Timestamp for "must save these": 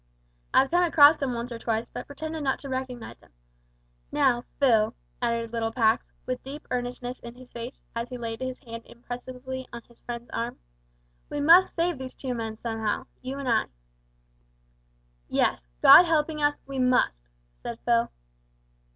11.39-12.15